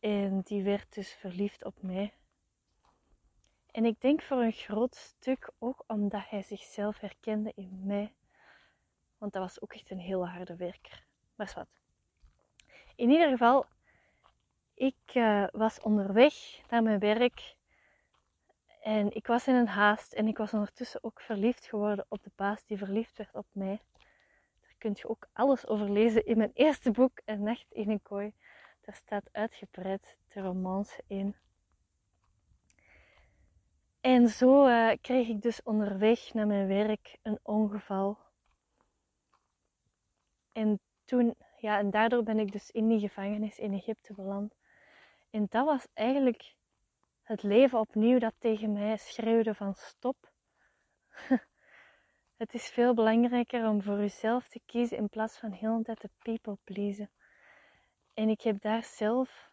En 0.00 0.40
die 0.40 0.62
werd 0.62 0.94
dus 0.94 1.12
verliefd 1.12 1.64
op 1.64 1.82
mij. 1.82 2.14
En 3.70 3.84
ik 3.84 4.00
denk 4.00 4.22
voor 4.22 4.42
een 4.42 4.52
groot 4.52 4.94
stuk 4.94 5.50
ook 5.58 5.84
omdat 5.86 6.28
hij 6.28 6.42
zichzelf 6.42 7.00
herkende 7.00 7.52
in 7.54 7.80
mij. 7.86 8.14
Want 9.18 9.32
dat 9.32 9.42
was 9.42 9.60
ook 9.62 9.72
echt 9.72 9.90
een 9.90 9.98
heel 9.98 10.28
harde 10.28 10.56
werker. 10.56 11.04
Maar 11.34 11.52
wat. 11.54 11.68
In 12.96 13.10
ieder 13.10 13.28
geval, 13.28 13.66
ik 14.74 15.14
uh, 15.14 15.46
was 15.52 15.80
onderweg 15.80 16.34
naar 16.68 16.82
mijn 16.82 16.98
werk. 16.98 17.56
En 18.84 19.14
ik 19.14 19.26
was 19.26 19.46
in 19.46 19.54
een 19.54 19.68
haast. 19.68 20.12
En 20.12 20.26
ik 20.26 20.36
was 20.36 20.52
ondertussen 20.52 21.04
ook 21.04 21.20
verliefd 21.20 21.66
geworden 21.66 22.06
op 22.08 22.22
de 22.22 22.30
baas 22.34 22.64
die 22.64 22.78
verliefd 22.78 23.16
werd 23.16 23.34
op 23.34 23.46
mij. 23.52 23.80
Daar 24.60 24.74
kunt 24.78 24.98
je 24.98 25.08
ook 25.08 25.28
alles 25.32 25.66
over 25.66 25.90
lezen 25.90 26.26
in 26.26 26.36
mijn 26.36 26.50
eerste 26.54 26.90
boek, 26.90 27.20
Een 27.24 27.42
Nacht 27.42 27.72
in 27.72 27.90
een 27.90 28.02
Kooi. 28.02 28.32
Daar 28.80 28.94
staat 28.94 29.28
uitgebreid 29.32 30.16
de 30.28 30.40
romance 30.40 31.02
in. 31.06 31.36
En 34.00 34.28
zo 34.28 34.66
uh, 34.66 34.92
kreeg 35.00 35.28
ik 35.28 35.42
dus 35.42 35.62
onderweg 35.62 36.34
naar 36.34 36.46
mijn 36.46 36.66
werk 36.66 37.18
een 37.22 37.38
ongeval. 37.42 38.18
En 40.52 40.80
toen, 41.04 41.34
ja, 41.56 41.78
en 41.78 41.90
daardoor 41.90 42.22
ben 42.22 42.38
ik 42.38 42.52
dus 42.52 42.70
in 42.70 42.88
die 42.88 43.00
gevangenis 43.00 43.58
in 43.58 43.72
Egypte 43.72 44.12
beland. 44.12 44.54
En 45.30 45.46
dat 45.48 45.64
was 45.64 45.86
eigenlijk 45.94 46.54
het 47.24 47.42
leven 47.42 47.78
opnieuw 47.78 48.18
dat 48.18 48.34
tegen 48.38 48.72
mij 48.72 48.96
schreeuwde 48.96 49.54
van 49.54 49.74
stop. 49.74 50.32
het 52.42 52.54
is 52.54 52.68
veel 52.68 52.94
belangrijker 52.94 53.68
om 53.68 53.82
voor 53.82 53.98
jezelf 53.98 54.48
te 54.48 54.60
kiezen 54.66 54.96
in 54.96 55.08
plaats 55.08 55.38
van 55.38 55.52
heel 55.52 55.76
de 55.76 55.84
tijd 55.84 56.00
te 56.00 56.10
people 56.18 56.58
pleasen. 56.64 57.10
En 58.14 58.28
ik 58.28 58.40
heb 58.40 58.60
daar 58.60 58.84
zelf, 58.84 59.50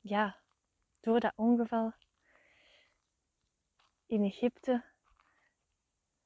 ja, 0.00 0.40
door 1.00 1.20
dat 1.20 1.32
ongeval 1.36 1.92
in 4.06 4.24
Egypte, 4.24 4.84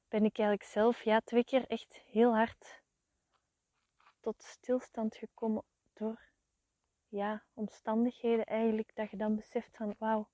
ben 0.07 0.25
ik 0.25 0.37
eigenlijk 0.37 0.69
zelf 0.69 1.03
ja, 1.03 1.19
twee 1.19 1.43
keer 1.43 1.67
echt 1.67 2.01
heel 2.05 2.35
hard 2.35 2.81
tot 4.19 4.43
stilstand 4.43 5.15
gekomen 5.15 5.63
door 5.93 6.28
ja, 7.09 7.43
omstandigheden 7.53 8.45
eigenlijk. 8.45 8.91
Dat 8.95 9.09
je 9.09 9.17
dan 9.17 9.35
beseft 9.35 9.77
van 9.77 9.95
wauw, 9.97 10.27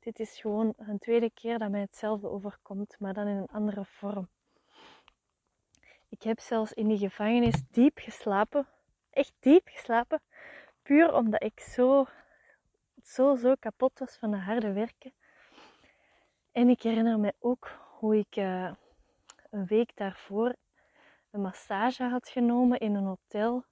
dit 0.00 0.20
is 0.20 0.40
gewoon 0.40 0.74
een 0.76 0.98
tweede 0.98 1.30
keer 1.30 1.58
dat 1.58 1.70
mij 1.70 1.80
hetzelfde 1.80 2.28
overkomt, 2.28 2.96
maar 2.98 3.14
dan 3.14 3.26
in 3.26 3.36
een 3.36 3.46
andere 3.52 3.84
vorm. 3.84 4.28
Ik 6.08 6.22
heb 6.22 6.40
zelfs 6.40 6.72
in 6.72 6.88
die 6.88 6.98
gevangenis 6.98 7.62
diep 7.70 7.98
geslapen 7.98 8.66
echt 9.18 9.34
diep 9.38 9.68
geslapen. 9.68 10.20
Puur 10.82 11.14
omdat 11.14 11.42
ik 11.42 11.60
zo, 11.60 12.06
zo, 13.02 13.36
zo 13.36 13.54
kapot 13.58 13.98
was 13.98 14.16
van 14.16 14.30
de 14.30 14.36
harde 14.36 14.72
werken. 14.72 15.12
En 16.52 16.68
ik 16.68 16.82
herinner 16.82 17.18
me 17.18 17.34
ook 17.38 17.70
hoe 17.98 18.16
ik 18.16 18.36
uh, 18.36 18.72
een 19.50 19.66
week 19.66 19.96
daarvoor 19.96 20.54
een 21.30 21.40
massage 21.40 22.04
had 22.04 22.28
genomen 22.28 22.78
in 22.78 22.94
een 22.94 23.04
hotel. 23.04 23.64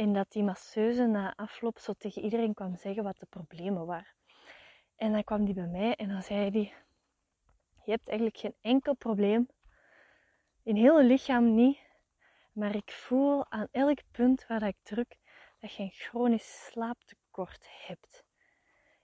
En 0.00 0.12
dat 0.12 0.32
die 0.32 0.42
masseuse 0.42 1.06
na 1.06 1.32
afloop 1.36 1.78
zo 1.78 1.92
tegen 1.92 2.22
iedereen 2.22 2.54
kwam 2.54 2.76
zeggen 2.76 3.02
wat 3.02 3.18
de 3.18 3.26
problemen 3.26 3.86
waren. 3.86 4.14
En 4.96 5.12
dan 5.12 5.24
kwam 5.24 5.44
die 5.44 5.54
bij 5.54 5.66
mij 5.66 5.94
en 5.94 6.08
dan 6.08 6.22
zei 6.22 6.50
hij: 6.50 6.74
Je 7.84 7.90
hebt 7.90 8.08
eigenlijk 8.08 8.38
geen 8.38 8.54
enkel 8.60 8.94
probleem. 8.94 9.48
In 10.62 10.76
heel 10.76 11.00
je 11.00 11.06
lichaam 11.06 11.54
niet. 11.54 11.78
Maar 12.52 12.74
ik 12.74 12.90
voel 12.90 13.50
aan 13.50 13.68
elk 13.70 13.98
punt 14.10 14.46
waar 14.46 14.62
ik 14.62 14.76
druk 14.82 15.16
dat 15.58 15.74
je 15.74 15.82
een 15.82 15.92
chronisch 15.92 16.66
slaaptekort 16.70 17.68
hebt. 17.86 18.24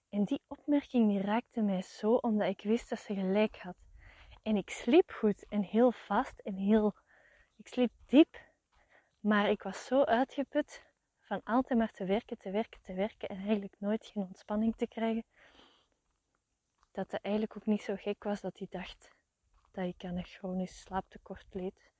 En 0.08 0.24
die 0.24 0.40
opmerking 0.46 1.08
die 1.08 1.20
raakte 1.20 1.62
mij 1.62 1.82
zo 1.82 2.14
omdat 2.14 2.48
ik 2.48 2.62
wist 2.62 2.88
dat 2.88 2.98
ze 2.98 3.14
gelijk 3.14 3.56
had. 3.56 3.76
En 4.42 4.56
ik 4.56 4.70
sliep 4.70 5.10
goed 5.10 5.46
en 5.48 5.62
heel 5.62 5.92
vast 5.92 6.40
en 6.40 6.54
heel. 6.54 6.94
Ik 7.56 7.68
sliep 7.68 7.92
diep, 8.06 8.40
maar 9.20 9.50
ik 9.50 9.62
was 9.62 9.84
zo 9.84 10.02
uitgeput 10.02 10.85
van 11.26 11.40
altijd 11.44 11.78
maar 11.78 11.92
te 11.92 12.04
werken, 12.04 12.38
te 12.38 12.50
werken, 12.50 12.80
te 12.82 12.94
werken 12.94 13.28
en 13.28 13.36
eigenlijk 13.36 13.74
nooit 13.78 14.06
geen 14.06 14.22
ontspanning 14.22 14.76
te 14.76 14.86
krijgen. 14.86 15.24
Dat 16.92 17.10
het 17.10 17.22
eigenlijk 17.22 17.56
ook 17.56 17.66
niet 17.66 17.82
zo 17.82 17.94
gek 17.96 18.24
was 18.24 18.40
dat 18.40 18.58
hij 18.58 18.66
dacht 18.70 19.10
dat 19.72 19.84
ik 19.84 20.04
aan 20.04 20.16
een 20.16 20.24
chronisch 20.24 20.80
slaaptekort 20.80 21.46
leed. 21.50 21.90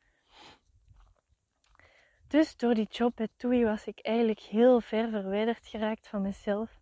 Dus 2.29 2.57
door 2.57 2.75
die 2.75 2.89
job 2.91 3.17
bij 3.17 3.29
TUI 3.37 3.65
was 3.65 3.87
ik 3.87 4.01
eigenlijk 4.01 4.41
heel 4.41 4.81
ver 4.81 5.11
verwijderd 5.11 5.67
geraakt 5.67 6.09
van 6.09 6.23
mezelf. 6.23 6.79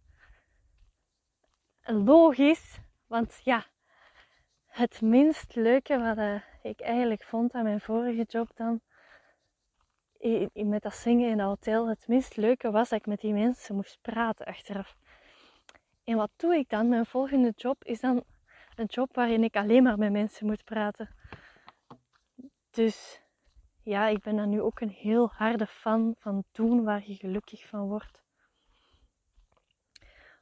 Logisch, 1.82 2.78
want 3.06 3.40
ja, 3.44 3.66
het 4.66 5.00
minst 5.00 5.54
leuke 5.54 5.98
wat 5.98 6.16
uh, 6.16 6.40
ik 6.62 6.80
eigenlijk 6.80 7.24
vond 7.24 7.52
aan 7.52 7.62
mijn 7.62 7.80
vorige 7.80 8.22
job 8.22 8.50
dan, 8.54 8.80
met 10.52 10.82
dat 10.82 10.94
zingen 10.94 11.30
in 11.30 11.38
het 11.38 11.48
hotel, 11.48 11.88
het 11.88 12.08
minst 12.08 12.36
leuke 12.36 12.70
was 12.70 12.88
dat 12.88 12.98
ik 12.98 13.06
met 13.06 13.20
die 13.20 13.32
mensen 13.32 13.74
moest 13.74 13.98
praten 14.02 14.46
achteraf. 14.46 14.96
En 16.04 16.16
wat 16.16 16.30
doe 16.36 16.54
ik 16.54 16.68
dan? 16.68 16.88
Mijn 16.88 17.06
volgende 17.06 17.52
job 17.56 17.84
is 17.84 18.00
dan 18.00 18.24
een 18.76 18.86
job 18.86 19.14
waarin 19.14 19.44
ik 19.44 19.56
alleen 19.56 19.82
maar 19.82 19.98
met 19.98 20.12
mensen 20.12 20.46
moet 20.46 20.64
praten. 20.64 21.14
Dus 22.70 23.20
ja, 23.82 24.06
ik 24.06 24.22
ben 24.22 24.36
dan 24.36 24.48
nu 24.48 24.60
ook 24.60 24.80
een 24.80 24.90
heel 24.90 25.30
harde 25.32 25.66
fan 25.66 26.14
van 26.18 26.44
doen 26.52 26.84
waar 26.84 27.02
je 27.06 27.14
gelukkig 27.14 27.66
van 27.66 27.88
wordt. 27.88 28.22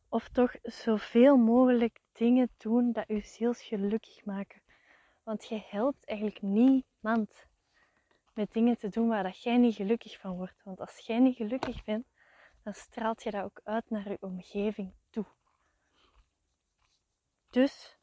Of 0.08 0.28
toch 0.28 0.54
zoveel 0.62 1.36
mogelijk 1.36 1.98
dingen 2.12 2.48
doen 2.56 2.92
dat 2.92 3.04
je 3.06 3.20
ziels 3.20 3.62
gelukkig 3.62 4.24
maken. 4.24 4.62
Want 5.22 5.48
je 5.48 5.62
helpt 5.68 6.06
eigenlijk 6.06 6.42
niemand 6.42 7.46
met 8.34 8.52
dingen 8.52 8.78
te 8.78 8.88
doen 8.88 9.08
waar 9.08 9.22
dat 9.22 9.42
jij 9.42 9.56
niet 9.56 9.74
gelukkig 9.74 10.18
van 10.18 10.36
wordt. 10.36 10.62
Want 10.64 10.80
als 10.80 10.98
jij 10.98 11.18
niet 11.18 11.36
gelukkig 11.36 11.84
bent, 11.84 12.06
dan 12.62 12.74
straalt 12.74 13.22
je 13.22 13.30
dat 13.30 13.44
ook 13.44 13.60
uit 13.64 13.90
naar 13.90 14.08
je 14.08 14.16
omgeving 14.20 14.92
toe. 15.10 15.26
Dus 17.50 17.98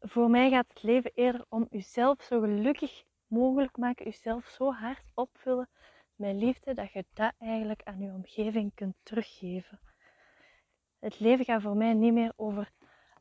voor 0.00 0.30
mij 0.30 0.50
gaat 0.50 0.68
het 0.68 0.82
leven 0.82 1.10
eerder 1.14 1.44
om 1.48 1.66
jezelf 1.70 2.22
zo 2.22 2.40
gelukkig 2.40 3.04
mogelijk 3.26 3.76
maken, 3.76 4.04
jezelf 4.04 4.46
zo 4.46 4.72
hard 4.72 5.02
opvullen 5.14 5.68
met 6.14 6.34
liefde 6.34 6.74
dat 6.74 6.92
je 6.92 7.04
dat 7.12 7.32
eigenlijk 7.38 7.80
aan 7.84 8.00
je 8.00 8.10
omgeving 8.10 8.74
kunt 8.74 8.94
teruggeven. 9.02 9.80
Het 10.98 11.20
leven 11.20 11.44
gaat 11.44 11.62
voor 11.62 11.76
mij 11.76 11.94
niet 11.94 12.12
meer 12.12 12.32
over. 12.36 12.70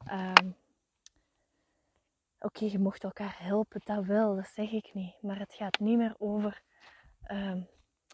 Ehm, 0.05 0.49
oké, 2.39 2.65
je 2.65 2.79
mocht 2.79 3.03
elkaar 3.03 3.35
helpen, 3.39 3.81
dat 3.83 4.05
wel, 4.05 4.35
dat 4.35 4.47
zeg 4.47 4.71
ik 4.71 4.93
niet. 4.93 5.21
Maar 5.21 5.39
het 5.39 5.53
gaat 5.53 5.79
niet 5.79 5.97
meer 5.97 6.15
over 6.17 6.61
ehm, 7.21 7.61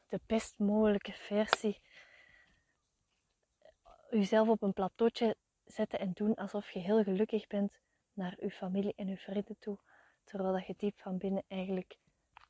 de 0.08 0.20
best 0.25 0.54
mogelijke 0.58 1.12
versie. 1.12 1.82
Jezelf 4.10 4.48
op 4.48 4.62
een 4.62 4.74
plateautje 4.74 5.36
zetten 5.66 6.00
en 6.00 6.12
doen 6.13 6.36
alsof 6.36 6.72
je 6.72 6.80
heel 6.80 7.04
gelukkig 7.04 7.48
bent 7.48 7.80
naar 8.13 8.36
je 8.40 8.51
familie 8.51 8.94
en 8.96 9.08
je 9.08 9.18
vrienden 9.18 9.56
toe 9.60 9.80
terwijl 10.24 10.54
dat 10.54 10.68
je 10.68 10.74
diep 10.78 11.00
van 11.00 11.18
binnen 11.18 11.44
eigenlijk 11.48 11.98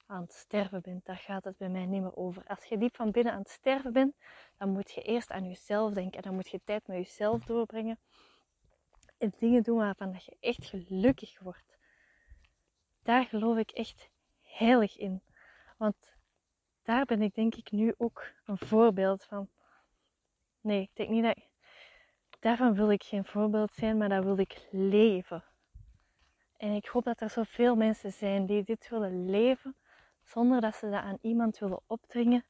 aan 0.06 0.22
het 0.22 0.34
sterven 0.34 0.82
bent. 0.82 1.06
Daar 1.06 1.18
gaat 1.18 1.44
het 1.44 1.58
bij 1.58 1.70
mij 1.70 1.86
niet 1.86 2.02
meer 2.02 2.16
over. 2.16 2.44
Als 2.48 2.66
je 2.66 2.78
diep 2.78 2.96
van 2.96 3.12
binnen 3.12 3.34
aan 3.34 3.40
het 3.40 3.50
sterven 3.50 3.94
bent, 3.94 4.16
dan 4.58 4.70
moet 4.70 4.92
je 4.92 5.02
eerst 5.02 5.32
aan 5.32 5.48
jezelf 5.48 5.94
denken 5.94 6.18
en 6.18 6.22
dan 6.22 6.34
moet 6.34 6.50
je 6.50 6.62
tijd 6.64 6.88
met 6.88 6.98
jezelf 6.98 7.46
doorbrengen 7.46 8.00
en 8.00 8.31
dingen 9.30 9.64
doen 9.64 9.78
waarvan 9.78 10.12
dat 10.12 10.26
je 10.26 10.38
echt 10.40 10.66
gelukkig 10.66 11.40
wordt. 11.40 11.78
Daar 13.04 13.26
geloof 13.26 13.58
ik 13.58 13.72
echt 13.72 14.10
heilig 14.42 14.98
in. 14.98 15.22
Want 15.78 16.16
daar 16.84 17.06
ben 17.06 17.22
ik 17.22 17.34
denk 17.36 17.56
ik 17.56 17.72
nu 17.72 17.94
ook 17.98 18.32
een 18.46 18.58
voorbeeld 18.58 19.24
van. 19.24 19.50
Nee, 20.62 20.82
ik 20.82 20.92
denk 20.94 21.10
niet 21.10 21.24
dat. 21.24 21.50
Daarvan 22.40 22.74
wil 22.74 22.92
ik 22.92 23.04
geen 23.04 23.26
voorbeeld 23.26 23.74
zijn, 23.74 23.98
maar 23.98 24.10
daar 24.10 24.24
wil 24.24 24.38
ik 24.38 24.68
leven. 24.72 25.44
En 26.58 26.72
ik 26.72 26.86
hoop 26.86 27.04
dat 27.04 27.22
er 27.22 27.30
zoveel 27.30 27.76
mensen 27.76 28.12
zijn 28.12 28.46
die 28.46 28.64
dit 28.64 28.90
willen 28.90 29.30
leven 29.30 29.76
zonder 30.24 30.62
dat 30.62 30.76
ze 30.76 30.90
dat 30.90 31.02
aan 31.02 31.18
iemand 31.22 31.58
willen 31.58 31.82
opdringen, 31.88 32.46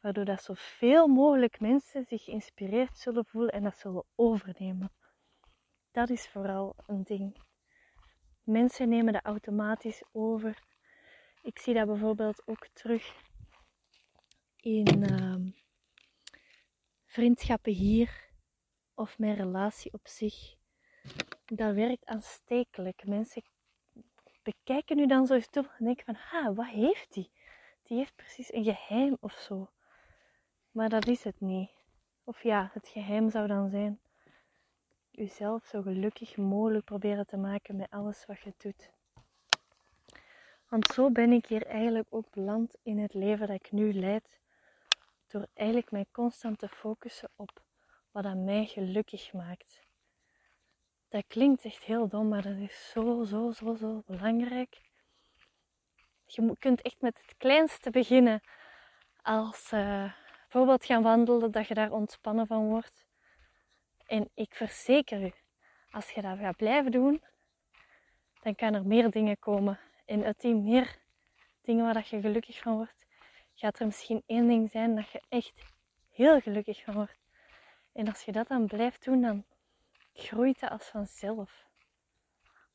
waardoor 0.00 0.24
dat 0.24 0.42
zoveel 0.42 1.06
mogelijk 1.06 1.60
mensen 1.60 2.04
zich 2.04 2.24
geïnspireerd 2.24 2.98
zullen 2.98 3.24
voelen 3.24 3.52
en 3.52 3.62
dat 3.62 3.76
zullen 3.76 4.04
overnemen. 4.14 4.90
Dat 5.92 6.10
is 6.10 6.28
vooral 6.28 6.74
een 6.86 7.02
ding. 7.02 7.36
Mensen 8.42 8.88
nemen 8.88 9.12
dat 9.12 9.24
automatisch 9.24 10.02
over. 10.12 10.62
Ik 11.42 11.58
zie 11.58 11.74
dat 11.74 11.86
bijvoorbeeld 11.86 12.42
ook 12.46 12.68
terug 12.72 13.14
in 14.56 15.10
uh, 15.10 15.52
vriendschappen 17.04 17.72
hier 17.72 18.30
of 18.94 19.18
mijn 19.18 19.34
relatie 19.34 19.92
op 19.92 20.08
zich. 20.08 20.54
Dat 21.44 21.74
werkt 21.74 22.06
aanstekelijk. 22.06 23.06
Mensen 23.06 23.42
bekijken 24.42 24.96
nu 24.96 25.06
dan 25.06 25.26
zo 25.26 25.40
toe 25.40 25.70
en 25.78 25.84
denken 25.84 26.04
van, 26.04 26.14
ha, 26.14 26.54
wat 26.54 26.68
heeft 26.68 27.12
die? 27.12 27.30
Die 27.82 27.96
heeft 27.96 28.16
precies 28.16 28.52
een 28.52 28.64
geheim 28.64 29.16
of 29.20 29.32
zo. 29.32 29.70
Maar 30.70 30.88
dat 30.88 31.06
is 31.06 31.24
het 31.24 31.40
niet. 31.40 31.70
Of 32.24 32.42
ja, 32.42 32.70
het 32.72 32.88
geheim 32.88 33.30
zou 33.30 33.46
dan 33.46 33.70
zijn 33.70 34.00
jezelf 35.12 35.66
zo 35.66 35.82
gelukkig 35.82 36.36
mogelijk 36.36 36.84
proberen 36.84 37.26
te 37.26 37.36
maken 37.36 37.76
met 37.76 37.90
alles 37.90 38.26
wat 38.26 38.40
je 38.40 38.54
doet. 38.58 38.90
Want 40.68 40.86
zo 40.86 41.10
ben 41.10 41.32
ik 41.32 41.46
hier 41.46 41.66
eigenlijk 41.66 42.06
ook 42.10 42.30
beland 42.30 42.76
in 42.82 42.98
het 42.98 43.14
leven 43.14 43.46
dat 43.46 43.56
ik 43.56 43.72
nu 43.72 43.92
leid. 43.92 44.40
Door 45.26 45.46
eigenlijk 45.54 45.90
mij 45.90 46.06
constant 46.12 46.58
te 46.58 46.68
focussen 46.68 47.30
op 47.36 47.62
wat 48.10 48.24
aan 48.24 48.44
mij 48.44 48.66
gelukkig 48.66 49.32
maakt. 49.32 49.82
Dat 51.08 51.24
klinkt 51.26 51.64
echt 51.64 51.82
heel 51.82 52.08
dom, 52.08 52.28
maar 52.28 52.42
dat 52.42 52.56
is 52.56 52.90
zo, 52.90 53.24
zo, 53.24 53.50
zo, 53.50 53.74
zo 53.74 54.02
belangrijk. 54.06 54.80
Je 56.24 56.56
kunt 56.58 56.82
echt 56.82 57.00
met 57.00 57.18
het 57.22 57.36
kleinste 57.36 57.90
beginnen. 57.90 58.40
Als 59.22 59.72
uh, 59.72 60.12
bijvoorbeeld 60.40 60.84
gaan 60.84 61.02
wandelen, 61.02 61.50
dat 61.50 61.68
je 61.68 61.74
daar 61.74 61.90
ontspannen 61.90 62.46
van 62.46 62.68
wordt. 62.68 63.04
En 64.06 64.30
ik 64.34 64.54
verzeker 64.54 65.22
u, 65.22 65.32
als 65.90 66.10
je 66.10 66.22
dat 66.22 66.38
gaat 66.38 66.56
blijven 66.56 66.90
doen, 66.90 67.22
dan 68.42 68.54
kan 68.54 68.74
er 68.74 68.86
meer 68.86 69.10
dingen 69.10 69.38
komen. 69.38 69.78
En 70.04 70.24
uit 70.24 70.40
die 70.40 70.54
meer 70.54 70.98
dingen 71.62 71.84
waar 71.84 71.94
dat 71.94 72.08
je 72.08 72.20
gelukkig 72.20 72.58
van 72.58 72.76
wordt, 72.76 73.06
gaat 73.54 73.78
er 73.78 73.86
misschien 73.86 74.22
één 74.26 74.48
ding 74.48 74.70
zijn 74.70 74.94
dat 74.94 75.10
je 75.10 75.22
echt 75.28 75.52
heel 76.10 76.40
gelukkig 76.40 76.82
van 76.82 76.94
wordt. 76.94 77.18
En 77.92 78.08
als 78.08 78.22
je 78.22 78.32
dat 78.32 78.48
dan 78.48 78.66
blijft 78.66 79.04
doen, 79.04 79.20
dan 79.20 79.44
groeit 80.12 80.60
dat 80.60 80.70
als 80.70 80.88
vanzelf. 80.88 81.66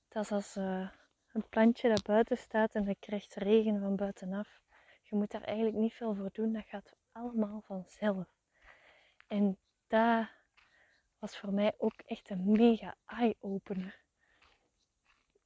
Dat 0.09 0.23
is 0.23 0.31
als 0.31 0.57
uh, 0.57 0.89
een 1.33 1.49
plantje 1.49 1.89
dat 1.89 2.03
buiten 2.03 2.37
staat 2.37 2.73
en 2.73 2.85
dat 2.85 2.99
krijgt 2.99 3.35
regen 3.35 3.79
van 3.79 3.95
buitenaf. 3.95 4.61
Je 5.01 5.15
moet 5.15 5.31
daar 5.31 5.41
eigenlijk 5.43 5.77
niet 5.77 5.93
veel 5.93 6.15
voor 6.15 6.29
doen, 6.31 6.53
dat 6.53 6.65
gaat 6.65 6.95
allemaal 7.11 7.61
vanzelf. 7.65 8.27
En 9.27 9.57
dat 9.87 10.27
was 11.19 11.37
voor 11.37 11.53
mij 11.53 11.73
ook 11.77 12.01
echt 12.05 12.29
een 12.29 12.51
mega 12.51 12.95
eye-opener. 13.05 13.99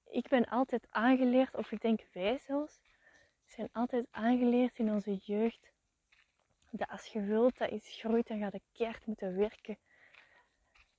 Ik 0.10 0.28
ben 0.28 0.46
altijd 0.46 0.88
aangeleerd, 0.90 1.56
of 1.56 1.72
ik 1.72 1.82
denk 1.82 2.08
wij 2.14 2.38
zelfs, 2.38 2.82
zijn 3.46 3.70
altijd 3.72 4.06
aangeleerd 4.12 4.80
in 4.80 4.92
onze 4.92 5.16
jeugd 5.16 5.72
dat 6.72 6.90
als 6.90 7.06
je 7.06 7.22
wilt 7.22 7.58
dat 7.58 7.72
iets 7.72 8.00
groeit, 8.00 8.28
dan 8.28 8.40
gaat 8.40 8.54
je 8.54 8.62
keihard 8.72 9.06
moeten 9.06 9.38
werken. 9.38 9.78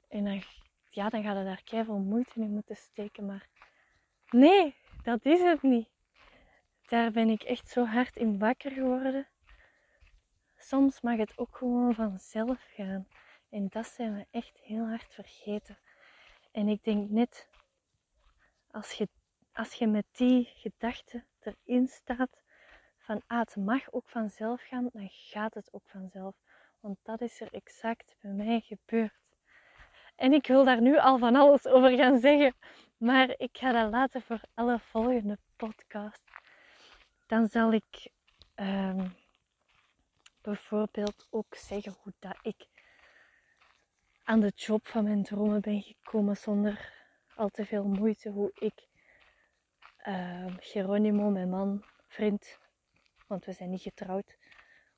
En 0.09 0.25
dan, 0.25 0.43
ja, 0.91 1.09
dan 1.09 1.23
gaat 1.23 1.37
je 1.37 1.45
daar 1.45 1.63
keihard 1.65 2.05
moeite 2.05 2.41
in 2.41 2.51
moeten 2.51 2.77
steken. 2.77 3.27
Maar 3.27 3.49
nee, 4.31 4.75
dat 5.03 5.25
is 5.25 5.41
het 5.41 5.63
niet. 5.63 5.89
Daar 6.87 7.11
ben 7.11 7.29
ik 7.29 7.43
echt 7.43 7.69
zo 7.69 7.85
hard 7.85 8.17
in 8.17 8.39
wakker 8.39 8.71
geworden. 8.71 9.29
Soms 10.57 11.01
mag 11.01 11.17
het 11.17 11.39
ook 11.39 11.57
gewoon 11.57 11.95
vanzelf 11.95 12.65
gaan. 12.75 13.07
En 13.53 13.69
dat 13.69 13.87
zijn 13.87 14.15
we 14.15 14.27
echt 14.31 14.59
heel 14.63 14.89
hard 14.89 15.15
vergeten. 15.15 15.79
En 16.53 16.69
ik 16.69 16.85
denk 16.85 17.11
net, 17.11 17.49
als 18.71 18.93
je, 18.93 19.09
als 19.53 19.73
je 19.73 19.87
met 19.87 20.07
die 20.13 20.45
gedachte 20.55 21.25
erin 21.41 21.89
staat, 21.89 22.43
van 22.99 23.23
ah, 23.27 23.39
het 23.39 23.57
mag 23.57 23.93
ook 23.93 24.09
vanzelf 24.09 24.63
gaan, 24.63 24.89
dan 24.93 25.09
gaat 25.11 25.55
het 25.55 25.69
ook 25.73 25.83
vanzelf. 25.87 26.35
Want 26.81 26.99
dat 27.03 27.21
is 27.21 27.41
er 27.41 27.53
exact 27.53 28.15
bij 28.21 28.31
mij 28.31 28.61
gebeurd. 28.61 29.37
En 30.17 30.33
ik 30.33 30.47
wil 30.47 30.65
daar 30.65 30.81
nu 30.81 30.99
al 30.99 31.19
van 31.19 31.37
alles 31.37 31.67
over 31.67 31.97
gaan 31.97 32.19
zeggen, 32.19 32.55
maar 32.97 33.35
ik 33.37 33.59
ga 33.59 33.73
dat 33.73 33.91
laten 33.91 34.23
voor 34.23 34.41
alle 34.55 34.79
volgende 34.79 35.39
podcast. 35.57 36.23
Dan 37.27 37.49
zal 37.49 37.73
ik 37.73 38.11
ehm, 38.55 39.09
bijvoorbeeld 40.41 41.27
ook 41.31 41.55
zeggen 41.55 41.97
hoe 42.03 42.13
dat 42.19 42.39
ik 42.43 42.71
aan 44.25 44.41
de 44.41 44.53
job 44.55 44.87
van 44.87 45.05
mijn 45.05 45.23
dromen 45.23 45.61
ben 45.61 45.83
gekomen 45.83 46.37
zonder 46.37 46.93
al 47.35 47.49
te 47.49 47.67
veel 47.67 47.85
moeite. 47.85 48.31
Hoe 48.31 48.51
ik 48.55 48.89
uh, 50.07 50.55
Geronimo, 50.59 51.31
mijn 51.31 51.49
man, 51.49 51.85
vriend, 52.07 52.59
want 53.27 53.45
we 53.45 53.53
zijn 53.53 53.71
niet 53.71 53.83
getrouwd, 53.83 54.37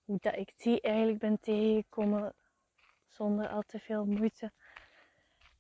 hoe 0.05 0.19
dat 0.21 0.37
ik 0.37 0.53
die 0.57 0.81
eigenlijk 0.81 1.19
ben 1.19 1.41
tegengekomen 1.41 2.35
zonder 3.09 3.49
al 3.49 3.63
te 3.63 3.79
veel 3.79 4.05
moeite. 4.05 4.53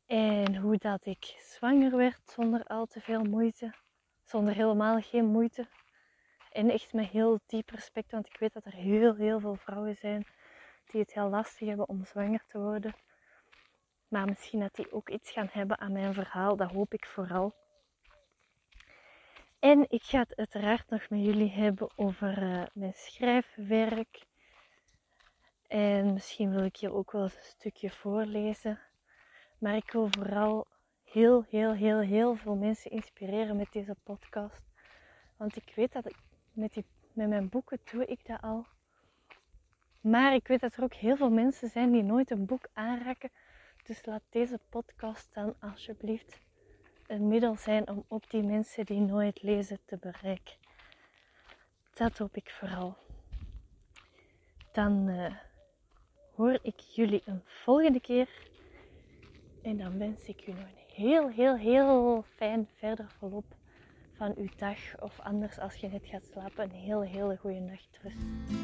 En 0.06 0.56
hoe 0.56 0.76
dat 0.76 1.06
ik 1.06 1.24
zwanger 1.38 1.96
werd 1.96 2.20
zonder 2.30 2.64
al 2.64 2.86
te 2.86 3.00
veel 3.00 3.24
moeite, 3.24 3.74
zonder 4.22 4.54
helemaal 4.54 5.00
geen 5.00 5.26
moeite. 5.26 5.68
En 6.50 6.70
echt 6.70 6.92
met 6.92 7.08
heel 7.08 7.40
diep 7.46 7.70
respect, 7.70 8.10
want 8.10 8.26
ik 8.26 8.36
weet 8.38 8.52
dat 8.52 8.64
er 8.64 8.74
heel, 8.74 9.14
heel 9.14 9.40
veel 9.40 9.56
vrouwen 9.56 9.96
zijn 9.96 10.26
die 10.84 11.00
het 11.00 11.14
heel 11.14 11.28
lastig 11.28 11.68
hebben 11.68 11.88
om 11.88 12.04
zwanger 12.04 12.44
te 12.46 12.58
worden. 12.58 12.94
Maar 14.14 14.26
misschien 14.26 14.60
dat 14.60 14.74
die 14.74 14.92
ook 14.92 15.08
iets 15.08 15.30
gaan 15.30 15.48
hebben 15.52 15.78
aan 15.78 15.92
mijn 15.92 16.14
verhaal, 16.14 16.56
dat 16.56 16.70
hoop 16.70 16.92
ik 16.92 17.06
vooral. 17.06 17.54
En 19.58 19.84
ik 19.88 20.02
ga 20.02 20.18
het 20.18 20.36
uiteraard 20.36 20.90
nog 20.90 21.08
met 21.08 21.24
jullie 21.24 21.50
hebben 21.50 21.88
over 21.96 22.42
uh, 22.42 22.62
mijn 22.72 22.92
schrijfwerk. 22.94 24.26
En 25.66 26.12
misschien 26.12 26.50
wil 26.50 26.64
ik 26.64 26.76
hier 26.76 26.94
ook 26.94 27.12
wel 27.12 27.22
eens 27.22 27.36
een 27.36 27.42
stukje 27.42 27.90
voorlezen. 27.90 28.80
Maar 29.58 29.76
ik 29.76 29.90
wil 29.92 30.08
vooral 30.10 30.66
heel, 31.04 31.44
heel, 31.48 31.72
heel, 31.72 32.00
heel 32.00 32.34
veel 32.34 32.54
mensen 32.56 32.90
inspireren 32.90 33.56
met 33.56 33.72
deze 33.72 33.96
podcast. 34.02 34.62
Want 35.36 35.56
ik 35.56 35.72
weet 35.74 35.92
dat 35.92 36.06
ik 36.06 36.16
met, 36.52 36.72
die, 36.72 36.86
met 37.12 37.28
mijn 37.28 37.48
boeken 37.48 37.78
doe 37.90 38.04
ik 38.04 38.26
dat 38.26 38.42
al. 38.42 38.66
Maar 40.00 40.34
ik 40.34 40.46
weet 40.46 40.60
dat 40.60 40.74
er 40.74 40.82
ook 40.82 40.94
heel 40.94 41.16
veel 41.16 41.30
mensen 41.30 41.68
zijn 41.68 41.92
die 41.92 42.02
nooit 42.02 42.30
een 42.30 42.46
boek 42.46 42.68
aanraken. 42.72 43.30
Dus 43.84 44.04
laat 44.04 44.22
deze 44.30 44.58
podcast 44.68 45.34
dan 45.34 45.54
alsjeblieft 45.60 46.40
een 47.06 47.28
middel 47.28 47.56
zijn 47.56 47.88
om 47.88 48.04
ook 48.08 48.30
die 48.30 48.42
mensen 48.42 48.84
die 48.84 49.00
nooit 49.00 49.42
lezen 49.42 49.78
te 49.84 49.96
bereiken. 49.96 50.54
Dat 51.94 52.18
hoop 52.18 52.36
ik 52.36 52.50
vooral. 52.50 52.96
Dan 54.72 55.08
uh, 55.08 55.34
hoor 56.34 56.58
ik 56.62 56.80
jullie 56.80 57.22
een 57.24 57.42
volgende 57.44 58.00
keer. 58.00 58.28
En 59.62 59.76
dan 59.76 59.98
wens 59.98 60.24
ik 60.24 60.46
nog 60.46 60.56
een 60.58 60.94
heel, 60.94 61.28
heel, 61.28 61.56
heel 61.56 62.24
fijn 62.36 62.68
verder 62.74 63.06
verloop 63.18 63.56
van 64.16 64.34
uw 64.36 64.48
dag. 64.56 65.00
Of 65.00 65.20
anders 65.20 65.58
als 65.58 65.74
je 65.74 65.88
net 65.88 66.06
gaat 66.06 66.26
slapen, 66.26 66.64
een 66.64 66.70
heel, 66.70 67.02
hele 67.02 67.36
goede 67.36 67.60
nachtrust. 67.60 68.63